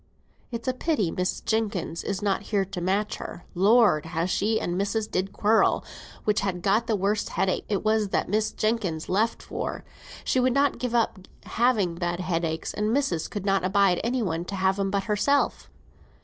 [0.51, 3.45] "It's a pity Miss Jenkins is not here to match her.
[3.53, 4.07] Lord!
[4.07, 5.85] how she and missis did quarrel
[6.23, 9.83] which had got the worst headaches; it was that Miss Jenkins left for;
[10.23, 14.43] she would not give up having bad headaches, and missis could not abide any one
[14.45, 15.69] to have 'em but herself."